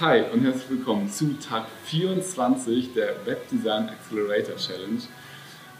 [0.00, 5.00] Hi und herzlich willkommen zu Tag 24 der Webdesign Accelerator Challenge.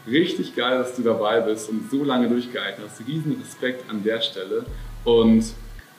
[0.07, 3.05] Richtig geil, dass du dabei bist und so lange durchgehalten hast.
[3.05, 4.63] Riesen Respekt an der Stelle.
[5.03, 5.43] Und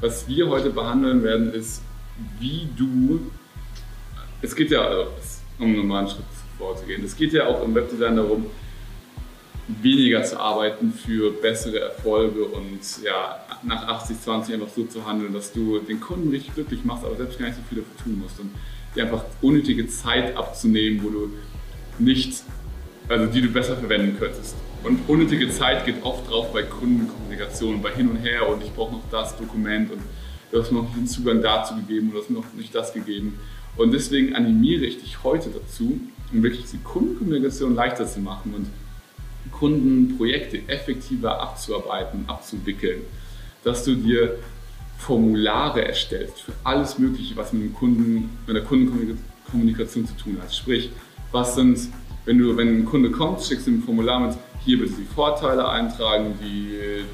[0.00, 1.82] was wir heute behandeln werden, ist,
[2.40, 3.20] wie du.
[4.40, 5.10] Es geht ja, also,
[5.58, 6.24] um nochmal einen Schritt
[6.56, 8.46] vorzugehen, es geht ja auch im Webdesign darum,
[9.68, 15.52] weniger zu arbeiten für bessere Erfolge und ja, nach 80-20 einfach so zu handeln, dass
[15.52, 18.38] du den Kunden richtig glücklich machst, aber selbst gar nicht so viel dafür tun musst
[18.38, 18.50] und
[18.94, 21.30] dir einfach unnötige Zeit abzunehmen, wo du
[21.98, 22.42] nicht,
[23.08, 24.54] also die du besser verwenden könntest.
[24.84, 28.92] Und unnötige Zeit geht oft drauf bei Kundenkommunikation, bei hin und her und ich brauche
[28.92, 30.00] noch das Dokument und
[30.52, 32.92] du hast mir noch nicht den Zugang dazu gegeben oder hast mir noch nicht das
[32.92, 33.40] gegeben.
[33.76, 36.00] Und deswegen animiere ich dich heute dazu,
[36.32, 38.66] um wirklich die Kundenkommunikation leichter zu machen und
[39.50, 43.02] Kundenprojekte effektiver abzuarbeiten, abzuwickeln,
[43.64, 44.38] dass du dir
[44.98, 50.54] Formulare erstellst für alles Mögliche, was mit, dem Kunden, mit der Kundenkommunikation zu tun hat.
[50.54, 50.90] Sprich,
[51.32, 51.88] was sind,
[52.24, 55.68] wenn, du, wenn ein Kunde kommt, schickst du ein Formular mit, hier bitte die Vorteile
[55.68, 57.04] eintragen, die,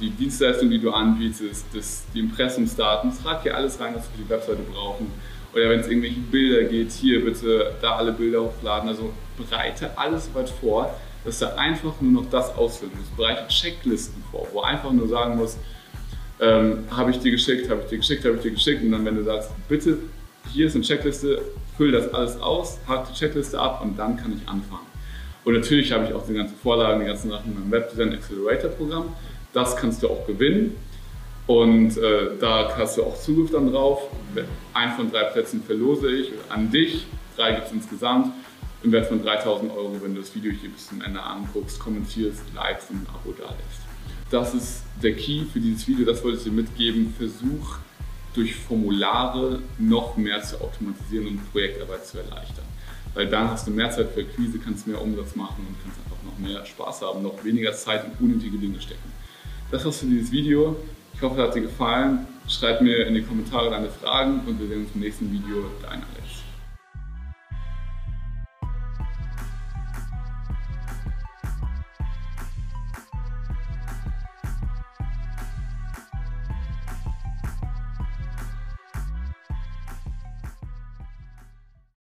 [0.00, 4.22] die Dienstleistung, die du anbietest, das, die Impressumsdaten, trag hier alles rein, was wir für
[4.22, 5.06] die Webseite brauchen.
[5.52, 8.88] Oder wenn es irgendwelche Bilder geht, hier bitte da alle Bilder hochladen.
[8.88, 13.08] Also bereite alles weit vor, dass er einfach nur noch das ausfüllen muss.
[13.16, 15.56] Bereite Checklisten vor, wo er einfach nur sagen muss,
[16.40, 18.82] ähm, habe ich dir geschickt, habe ich dir geschickt, habe ich dir geschickt.
[18.82, 19.98] Und dann, wenn du sagst, bitte,
[20.52, 21.40] hier ist eine Checkliste,
[21.76, 24.86] füll das alles aus, hake die Checkliste ab und dann kann ich anfangen.
[25.44, 28.70] Und natürlich habe ich auch die ganzen Vorlagen, die ganzen Sachen in meinem Webdesign Accelerator
[28.70, 29.12] Programm.
[29.52, 30.76] Das kannst du auch gewinnen.
[31.46, 34.02] Und äh, da hast du auch Zugriff dann drauf.
[34.74, 37.06] Ein von drei Plätzen verlose ich an dich.
[37.36, 38.32] Drei gibt es insgesamt
[38.82, 42.42] im Wert von 3000 Euro, wenn du das Video hier bis zum Ende anguckst, kommentierst,
[42.54, 43.82] likest und ein Abo da lässt.
[44.30, 47.14] Das ist der Key für dieses Video, das wollte ich dir mitgeben.
[47.16, 47.78] Versuch
[48.34, 52.64] durch Formulare noch mehr zu automatisieren und Projektarbeit zu erleichtern.
[53.14, 56.22] Weil dann hast du mehr Zeit für Akquise, kannst mehr Umsatz machen und kannst einfach
[56.24, 59.12] noch mehr Spaß haben, noch weniger Zeit in unnötige Dinge stecken.
[59.70, 60.76] Das war's für dieses Video.
[61.14, 62.26] Ich hoffe, es hat dir gefallen.
[62.48, 65.66] Schreib mir in die Kommentare deine Fragen und wir sehen uns im nächsten Video.
[65.82, 66.21] Dein Alex.